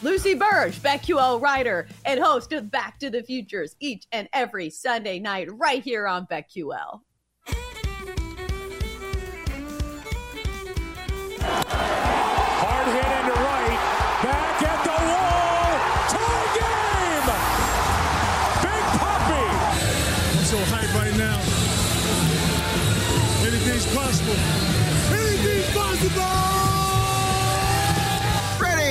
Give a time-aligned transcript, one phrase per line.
[0.00, 5.18] Lucy Burdge, BetQL writer and host of Back to the Futures each and every Sunday
[5.18, 7.00] night right here on BetQL.
[12.60, 13.80] Hard hit into right.
[14.22, 15.74] Back at the wall.
[16.14, 17.26] Tie game.
[18.62, 18.84] Big
[20.44, 20.58] so
[20.96, 21.40] right now.
[23.44, 24.38] Anything's possible.
[25.12, 26.67] Anything's possible.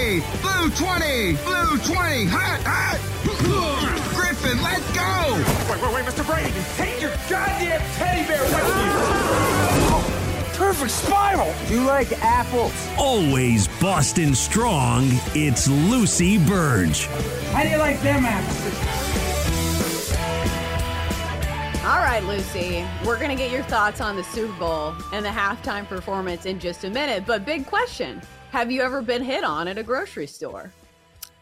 [0.07, 0.23] Ready!
[0.41, 1.33] Blue 20!
[1.43, 2.25] Blue 20!
[2.31, 2.97] Hot, hot!
[4.15, 5.35] Griffin, let's go!
[5.69, 6.25] Wait, wait, wait, Mr.
[6.25, 6.53] Brady.
[6.77, 8.59] Take your goddamn teddy bear with you.
[10.57, 11.53] Perfect spiral.
[11.69, 12.71] You like apples?
[12.97, 17.07] Always Boston strong, it's Lucy Burdge.
[17.51, 18.63] How do you like them apples?
[21.83, 25.29] All right, Lucy, we're going to get your thoughts on the Super Bowl and the
[25.29, 27.25] halftime performance in just a minute.
[27.25, 30.71] But big question Have you ever been hit on at a grocery store?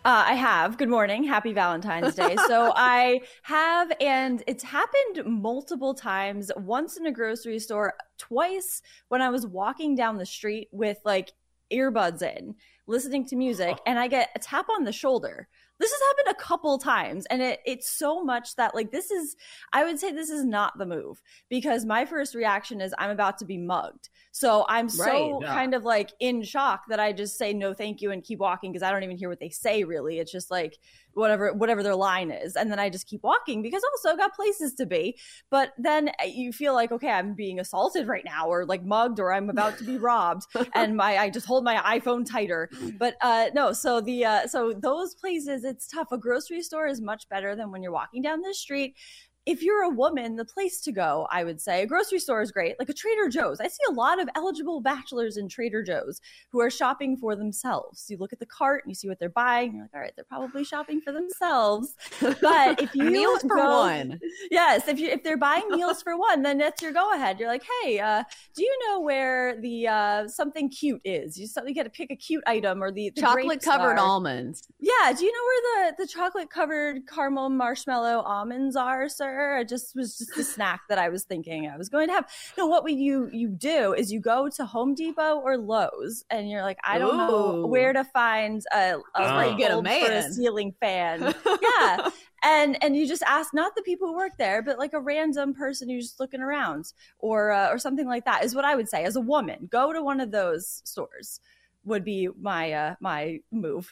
[0.03, 0.77] Uh, I have.
[0.77, 1.23] Good morning.
[1.23, 2.35] Happy Valentine's Day.
[2.47, 6.51] so I have, and it's happened multiple times.
[6.57, 11.31] Once in a grocery store, twice when I was walking down the street with like
[11.71, 12.55] earbuds in,
[12.87, 15.47] listening to music, and I get a tap on the shoulder.
[15.79, 19.35] This has happened a couple times, and it, it's so much that like this is,
[19.73, 23.37] I would say this is not the move because my first reaction is I'm about
[23.39, 24.09] to be mugged.
[24.31, 25.53] So I'm so Right, yeah.
[25.53, 28.71] kind of like in shock that I just say no thank you and keep walking
[28.71, 30.19] because I don't even hear what they say really.
[30.19, 30.77] It's just like
[31.13, 34.35] whatever whatever their line is and then I just keep walking because also I've got
[34.35, 35.17] places to be.
[35.49, 39.19] But then uh, you feel like okay, I'm being assaulted right now or like mugged
[39.19, 42.69] or I'm about to be robbed and my I just hold my iPhone tighter.
[42.97, 46.11] But uh no, so the uh so those places it's tough.
[46.11, 48.95] A grocery store is much better than when you're walking down the street
[49.45, 52.51] if you're a woman, the place to go, I would say, a grocery store is
[52.51, 53.59] great, like a Trader Joe's.
[53.59, 56.19] I see a lot of eligible bachelors in Trader Joe's
[56.51, 58.05] who are shopping for themselves.
[58.09, 59.73] You look at the cart and you see what they're buying.
[59.75, 61.95] You're like, all right, they're probably shopping for themselves.
[62.19, 64.19] But if you Meals for go- one.
[64.49, 67.39] yes, if you if they're buying meals for one, then that's your go ahead.
[67.39, 68.23] You're like, hey, uh,
[68.55, 71.37] do you know where the uh, something cute is?
[71.37, 73.99] You suddenly get to pick a cute item or the, the chocolate covered are.
[73.99, 74.67] almonds.
[74.79, 79.34] Yeah, do you know where the the chocolate covered caramel marshmallow almonds are, sir?
[79.35, 82.29] It just was just a snack that I was thinking I was going to have.
[82.57, 86.49] No, what would you you do is you go to Home Depot or Lowe's, and
[86.49, 89.81] you're like, I don't know where to find a, a That's where you get a
[89.81, 91.33] bulb for a ceiling fan.
[91.61, 92.09] yeah.
[92.43, 95.53] And and you just ask not the people who work there, but like a random
[95.53, 98.89] person who's just looking around, or uh, or something like that is what I would
[98.89, 99.67] say as a woman.
[99.71, 101.39] Go to one of those stores
[101.85, 103.91] would be my uh, my move.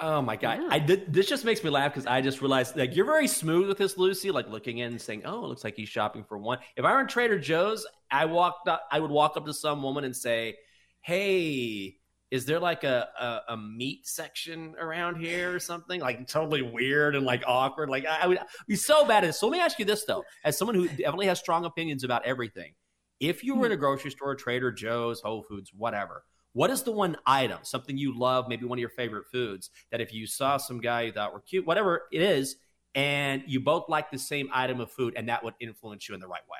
[0.00, 0.58] Oh my god!
[0.60, 0.68] Yeah.
[0.70, 3.68] I did, this just makes me laugh because I just realized like you're very smooth
[3.68, 4.30] with this, Lucy.
[4.30, 6.92] Like looking in and saying, "Oh, it looks like he's shopping for one." If I
[6.92, 10.14] were in Trader Joe's, I walked up, I would walk up to some woman and
[10.14, 10.56] say,
[11.00, 11.96] "Hey,
[12.30, 17.14] is there like a, a a meat section around here or something?" Like totally weird
[17.14, 17.88] and like awkward.
[17.88, 19.38] Like I, I would be so bad at this.
[19.38, 22.26] So let me ask you this though, as someone who definitely has strong opinions about
[22.26, 22.74] everything,
[23.20, 23.66] if you were hmm.
[23.66, 26.24] in a grocery store, Trader Joe's, Whole Foods, whatever.
[26.54, 30.00] What is the one item, something you love, maybe one of your favorite foods, that
[30.00, 32.56] if you saw some guy you thought were cute, whatever it is,
[32.94, 36.20] and you both like the same item of food, and that would influence you in
[36.20, 36.58] the right way?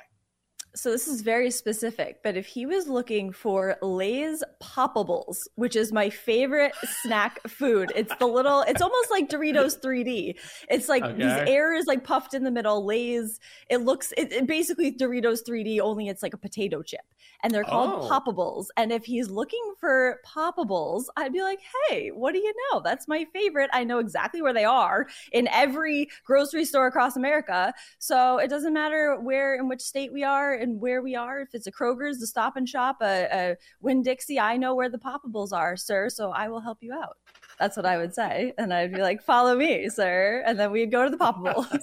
[0.75, 5.91] So this is very specific, but if he was looking for Lay's Poppables, which is
[5.93, 10.35] my favorite snack food, it's the little, it's almost like Doritos 3D.
[10.69, 12.85] It's like these air is like puffed in the middle.
[12.85, 13.39] Lay's,
[13.69, 17.01] it looks, it, it basically Doritos 3D, only it's like a potato chip.
[17.43, 18.09] And they're called Oh.
[18.09, 18.67] Poppables.
[18.75, 22.81] And if he's looking for Poppables, I'd be like, hey, what do you know?
[22.81, 23.69] That's my favorite.
[23.73, 27.73] I know exactly where they are in every grocery store across America.
[27.99, 31.39] So it doesn't matter where in which state we are and where we are.
[31.39, 34.89] If it's a Kroger's, the Stop and Shop, a, a Winn Dixie, I know where
[34.89, 36.09] the Poppables are, sir.
[36.09, 37.17] So I will help you out.
[37.59, 38.53] That's what I would say.
[38.57, 40.43] And I'd be like, follow me, sir.
[40.45, 41.79] And then we'd go to the Poppables.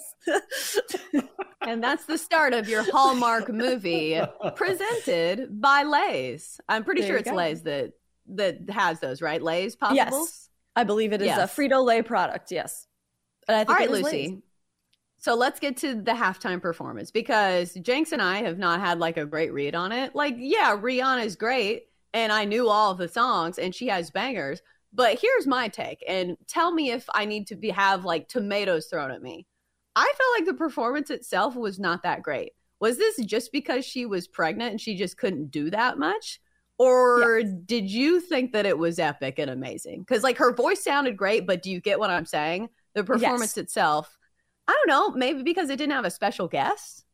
[1.63, 4.21] and that's the start of your Hallmark movie
[4.55, 6.61] presented by Lay's.
[6.69, 7.37] I'm pretty There sure it's go.
[7.37, 7.93] Lay's that
[8.35, 9.43] that has those, right?
[9.43, 9.95] Lay's Poppables?
[9.97, 10.49] yes.
[10.77, 11.39] I believe it is Yes.
[11.39, 12.51] a Frito Lay product.
[12.51, 12.87] Yes.
[13.49, 14.03] And I think All right, Lucy.
[14.29, 14.39] Lay's.
[15.23, 19.17] So let's get to the halftime performance because Jenks and I have not had like
[19.17, 20.17] a great read on it.
[20.17, 24.63] Like, yeah, Rihanna's great, and I knew all of the songs, and she has bangers.
[24.93, 28.87] But here's my take, and tell me if I need to be have like tomatoes
[28.87, 29.47] thrown at me.
[29.95, 32.55] I felt like the performance itself was not that great.
[32.81, 36.41] Was this just because she was pregnant and she just couldn't do that much?
[36.79, 40.01] Or did you think that it was epic and amazing?
[40.01, 42.71] Because like her voice sounded great, but do you get what I'm saying?
[42.95, 44.19] The performance itself,
[44.69, 47.05] I don't know, maybe because it didn't have a special guest.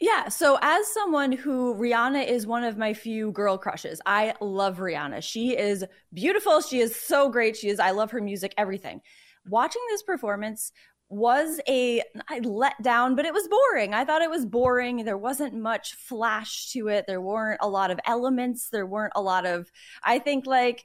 [0.00, 0.28] Yeah.
[0.28, 5.22] So, as someone who Rihanna is one of my few girl crushes, I love Rihanna.
[5.22, 6.60] She is beautiful.
[6.60, 7.56] She is so great.
[7.56, 9.00] She is, I love her music, everything.
[9.46, 10.72] Watching this performance
[11.10, 13.94] was a I let down, but it was boring.
[13.94, 15.04] I thought it was boring.
[15.04, 17.04] There wasn't much flash to it.
[17.06, 18.68] There weren't a lot of elements.
[18.70, 19.70] There weren't a lot of,
[20.02, 20.84] I think, like,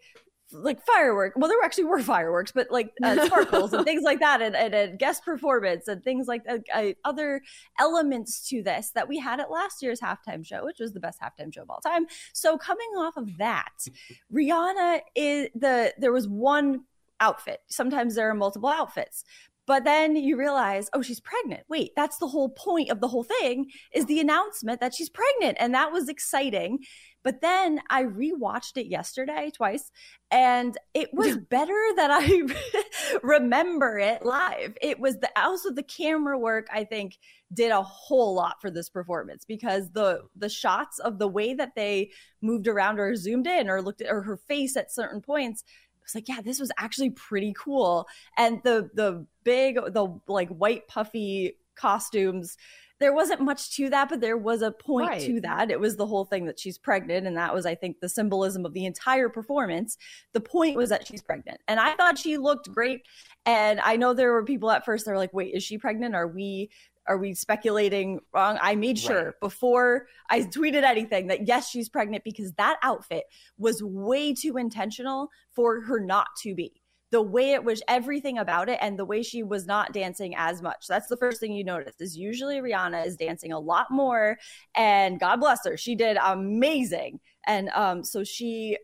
[0.52, 1.36] like fireworks.
[1.38, 4.74] Well, there actually were fireworks, but like uh, sparkles and things like that, and, and
[4.74, 7.42] a guest performance and things like that, uh, other
[7.80, 11.20] elements to this that we had at last year's halftime show, which was the best
[11.22, 12.06] halftime show of all time.
[12.34, 13.88] So coming off of that,
[14.34, 16.82] Rihanna is the there was one
[17.20, 17.62] outfit.
[17.68, 19.24] Sometimes there are multiple outfits.
[19.70, 21.62] But then you realize, oh, she's pregnant.
[21.70, 25.58] Wait, that's the whole point of the whole thing is the announcement that she's pregnant.
[25.60, 26.80] And that was exciting.
[27.24, 29.92] But then I rewatched it yesterday twice,
[30.32, 34.78] and it was better that I remember it live.
[34.82, 37.18] It was the also the camera work, I think,
[37.54, 41.76] did a whole lot for this performance because the the shots of the way that
[41.76, 42.12] they
[42.42, 45.64] moved around or zoomed in or looked at or her face at certain points
[46.10, 48.08] was like, yeah, this was actually pretty cool.
[48.38, 52.58] And the the big, the like white puffy costumes,
[53.00, 55.22] there wasn't much to that, but there was a point Right.
[55.22, 55.72] to that.
[55.72, 58.66] It was the whole thing that she's pregnant, and that was, I think, the symbolism
[58.66, 59.98] of the entire performance.
[60.34, 63.02] The point was that she's pregnant, and I thought she looked great.
[63.46, 66.16] And I know there were people at first that were like, "Wait, is she pregnant?
[66.16, 66.70] Are we?"
[67.08, 68.60] Are we speculating wrong?
[68.62, 73.24] I made sure before I tweeted anything that yes, she's pregnant because that outfit
[73.58, 76.79] was way too intentional for her not to be.
[77.12, 80.62] The way it was, everything about it, and the way she was not dancing as
[80.62, 80.86] much.
[80.88, 81.96] That's the first thing you notice.
[82.00, 84.38] Is usually Rihanna is dancing a lot more,
[84.76, 87.20] and God bless her, she did amazing.
[87.48, 88.78] And um, so she,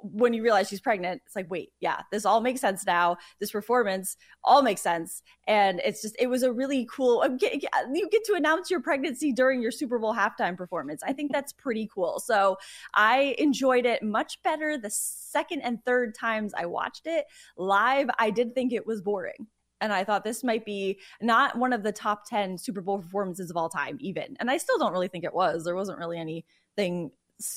[0.00, 3.16] when you realize she's pregnant, it's like, wait, yeah, this all makes sense now.
[3.38, 7.20] This performance all makes sense, and it's just, it was a really cool.
[7.20, 10.56] Uh, get- get- uh, You get to announce your pregnancy during your Super Bowl halftime
[10.56, 11.02] performance.
[11.04, 12.20] I think that's pretty cool.
[12.20, 12.56] So
[12.94, 17.26] I enjoyed it much better the second and third times I watched it
[17.56, 18.08] live.
[18.18, 19.46] I did think it was boring.
[19.82, 23.50] And I thought this might be not one of the top 10 Super Bowl performances
[23.50, 24.36] of all time, even.
[24.38, 25.64] And I still don't really think it was.
[25.64, 27.10] There wasn't really anything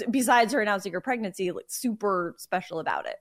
[0.09, 3.15] besides her announcing her pregnancy, like super special about it.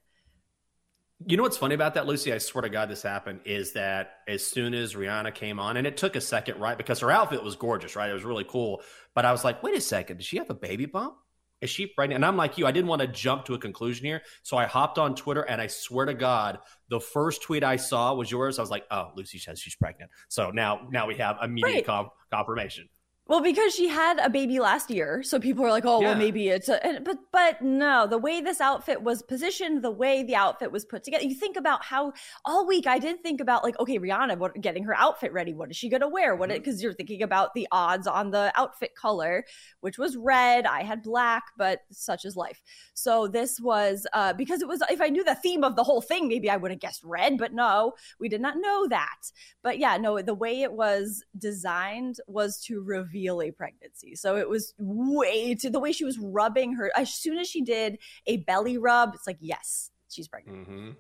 [1.25, 2.33] You know what's funny about that, Lucy?
[2.33, 3.41] I swear to God, this happened.
[3.45, 6.77] Is that as soon as Rihanna came on, and it took a second, right?
[6.77, 8.11] Because her outfit was gorgeous, right?
[8.11, 8.83] It was really cool.
[9.15, 11.15] But I was like, wait a second, does she have a baby bump?
[11.61, 12.17] Is she pregnant?
[12.17, 14.23] And I'm like you, I didn't want to jump to a conclusion here.
[14.43, 18.15] So I hopped on Twitter, and I swear to God, the first tweet I saw
[18.15, 18.59] was yours.
[18.59, 20.11] I was like, oh, Lucy says she's pregnant.
[20.29, 21.87] So now, now we have immediate Right.
[21.87, 22.89] com- confirmation.
[23.33, 26.09] Well, because she had a baby last year, so people are like, "Oh, Yeah.
[26.09, 30.23] well, maybe it's." A, but but no, the way this outfit was positioned, the way
[30.23, 31.25] the outfit was put together.
[31.25, 32.13] You think about how
[32.45, 35.55] all week I did think about like, okay, Rihanna, what getting her outfit ready.
[35.55, 36.37] What is she gonna wear?
[36.37, 39.47] What because you're thinking about the odds on the outfit color,
[39.81, 40.67] which was red.
[40.67, 42.61] I had black, but such is life.
[42.93, 44.83] So this was uh because it was.
[44.91, 47.39] If I knew the theme of the whole thing, maybe I would have guessed red.
[47.39, 49.33] But no, we did not know that.
[49.63, 54.15] But yeah, no, the way it was designed was to reveal a pregnancy.
[54.15, 56.91] So it was way to the way she was rubbing her.
[56.97, 60.69] As soon as she did a belly rub, it's like, yes, she's pregnant.
[60.69, 60.91] Mm-hmm.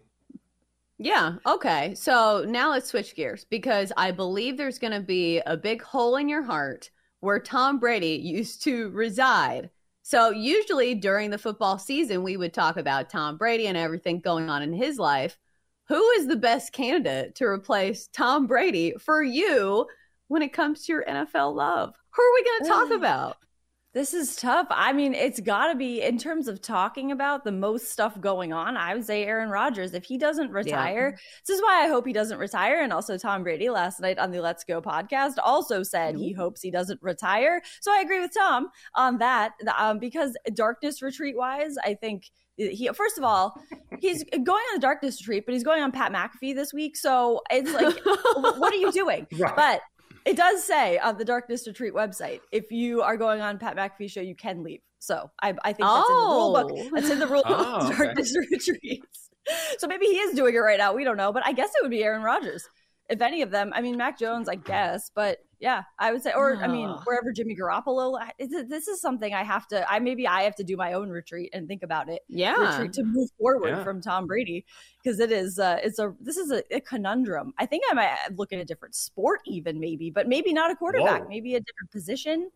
[0.98, 1.36] Yeah.
[1.46, 1.94] Okay.
[1.94, 6.16] So now let's switch gears because I believe there's going to be a big hole
[6.16, 9.70] in your heart where Tom Brady used to reside.
[10.02, 14.48] So usually during the football season, we would talk about Tom Brady and everything going
[14.48, 15.38] on in his life.
[15.88, 19.86] Who is the best candidate to replace Tom Brady for you
[20.32, 21.92] when it comes to your NFL love?
[22.14, 23.36] Who are we going to talk about?
[23.92, 24.66] This is tough.
[24.70, 28.50] I mean, it's got to be in terms of talking about the most stuff going
[28.50, 28.78] on.
[28.78, 29.92] I would say Aaron Rodgers.
[29.92, 32.80] If he doesn't retire, this is why I hope he doesn't retire.
[32.80, 36.62] And also, Tom Brady last night on the Let's Go podcast also said he hopes
[36.62, 37.60] he doesn't retire.
[37.82, 42.88] So I agree with Tom on that um, because darkness retreat wise, I think he
[42.94, 43.54] first of all,
[43.98, 46.96] he's going on the darkness retreat, but he's going on Pat McAfee this week.
[46.96, 47.98] So it's like,
[48.58, 49.26] what are you doing?
[49.38, 49.56] Right.
[49.56, 49.82] But
[50.24, 54.10] it does say on the darkness retreat website, if you are going on Pat McAfee
[54.10, 54.80] show, you can leave.
[54.98, 56.70] So I, I think that's in the rule book.
[56.72, 56.90] Oh.
[56.94, 57.56] That's in the rule book.
[57.58, 57.96] Oh, okay.
[57.96, 59.30] darkness retreats.
[59.78, 60.94] So maybe he is doing it right now.
[60.94, 62.68] We don't know, but I guess it would be Aaron Rodgers.
[63.12, 66.32] If any of them, I mean, Mac Jones, I guess, but yeah, I would say,
[66.34, 68.18] or I mean, wherever Jimmy Garoppolo.
[68.38, 69.88] This this is something I have to.
[69.88, 72.22] I maybe I have to do my own retreat and think about it.
[72.26, 72.72] Yeah.
[72.72, 73.84] retreat to move forward Yeah.
[73.84, 74.64] from Tom Brady
[75.02, 75.60] because it is.
[75.60, 76.14] Uh, it's a.
[76.20, 77.54] This is a, a conundrum.
[77.58, 80.74] I think I might look at a different sport, even maybe, but maybe not a
[80.74, 81.22] quarterback.
[81.22, 81.28] Whoa.
[81.28, 82.50] Maybe a different position.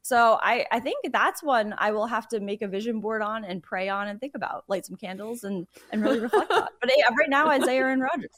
[0.00, 3.44] So I, I think that's one I will have to make a vision board on
[3.44, 6.68] and pray on and think about, light some candles and and really reflect on.
[6.80, 8.30] But yeah, right now, I'd say Aaron Rodgers.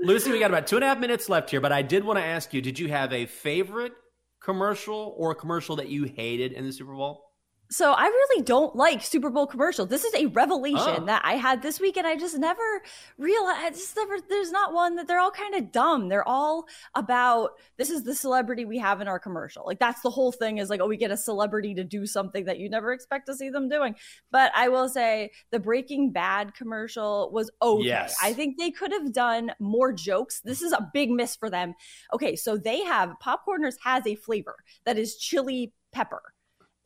[0.00, 2.18] Lucy, we got about two and a half minutes left here, but I did want
[2.18, 3.92] to ask you: Did you have a favorite
[4.40, 7.27] commercial or a commercial that you hated in the Super Bowl?
[7.70, 9.88] So I really don't like Super Bowl commercials.
[9.88, 11.04] This is a revelation Oh.
[11.04, 12.62] that I had this week, and I just never
[13.18, 13.58] realized.
[13.60, 14.16] I just never.
[14.26, 16.08] There's not one that they're all kind of dumb.
[16.08, 19.64] They're all about this is the celebrity we have in our commercial.
[19.66, 20.58] Like that's the whole thing.
[20.58, 23.34] Is like oh, we get a celebrity to do something that you never expect to
[23.34, 23.94] see them doing.
[24.30, 27.84] But I will say the Breaking Bad commercial was okay.
[27.84, 28.16] Yes.
[28.22, 30.40] I think they could have done more jokes.
[30.40, 31.74] This is a big miss for them.
[32.14, 34.56] Okay, so they have Popcorners has a flavor
[34.86, 36.22] that is chili pepper.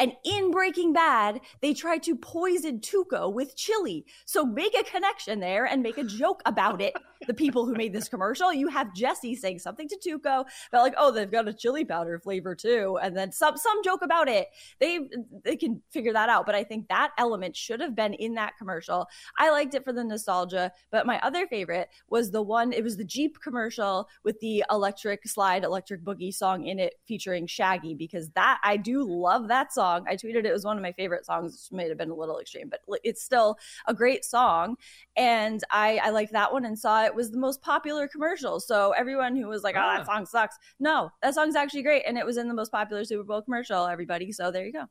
[0.03, 4.05] And in Breaking Bad, they try to poison Tuco with chili.
[4.25, 6.93] So make a connection there and make a joke about it.
[7.29, 10.95] The people who made this commercial, you have Jesse saying something to Tuco about like,
[10.99, 14.49] oh, they've got a chili powder flavor too, and then some some joke about it.
[14.81, 14.99] They
[15.45, 16.47] they can figure that out.
[16.47, 19.07] But I think that element should have been in that commercial.
[19.39, 22.73] I liked it for the nostalgia, but my other favorite was the one.
[22.73, 27.47] It was the Jeep commercial with the electric slide, electric boogie song in it featuring
[27.47, 29.92] Shaggy because that I do love that song.
[30.07, 31.69] I tweeted it was one of my favorite songs.
[31.71, 34.77] It may have been a little extreme, but it's still a great song.
[35.17, 38.61] And I I liked that one and saw it was the most popular commercial.
[38.61, 39.97] So everyone who was like, "Oh, Ah.
[39.99, 43.05] that song sucks," no, that song's actually great, and it was in the most popular
[43.05, 43.87] Super Bowl commercial.
[43.87, 44.89] Everybody, so there you go.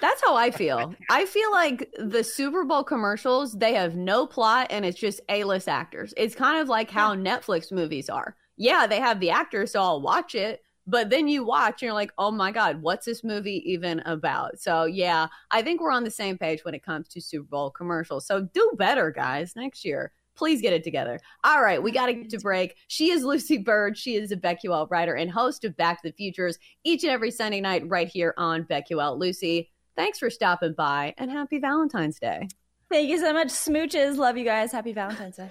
[0.00, 0.94] That's how I feel.
[1.08, 5.44] I feel like the Super Bowl commercials, they have no plot and it's just A
[5.44, 6.12] list actors.
[6.16, 8.36] It's kind of like how Netflix movies are.
[8.56, 10.62] Yeah, they have the actors, so I'll watch it.
[10.86, 14.60] But then you watch and you're like, oh my God, what's this movie even about?
[14.60, 17.70] So, yeah, I think we're on the same page when it comes to Super Bowl
[17.70, 18.26] commercials.
[18.26, 20.12] So, do better, guys, next year.
[20.36, 21.18] Please get it together.
[21.44, 22.76] All right, we got to get to break.
[22.88, 23.96] She is Lucy Burdge.
[23.96, 27.30] She is a BetQL writer and host of Back to the Futures each and every
[27.30, 29.18] Sunday night right here on BetQL.
[29.18, 32.48] Lucy, thanks for stopping by and happy Valentine's Day.
[32.90, 34.16] Thank you so much, smooches.
[34.16, 34.70] Love you guys.
[34.70, 35.50] Happy Valentine's Day.